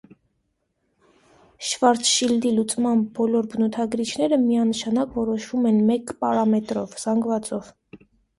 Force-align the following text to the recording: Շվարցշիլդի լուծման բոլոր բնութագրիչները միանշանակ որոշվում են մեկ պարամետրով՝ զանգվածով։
Շվարցշիլդի 1.71 2.53
լուծման 2.59 3.03
բոլոր 3.19 3.49
բնութագրիչները 3.51 4.41
միանշանակ 4.47 5.13
որոշվում 5.19 5.69
են 5.75 5.79
մեկ 5.91 6.17
պարամետրով՝ 6.25 6.99
զանգվածով։ 7.05 7.71